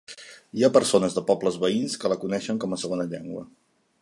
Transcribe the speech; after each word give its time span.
Hi 0.59 0.63
ha 0.63 0.69
persones 0.77 1.17
de 1.19 1.23
pobles 1.29 1.59
veïns 1.67 1.99
que 2.05 2.13
la 2.15 2.19
coneixen 2.25 2.63
com 2.65 2.75
a 2.79 2.85
segona 2.87 3.11
llengua. 3.15 3.49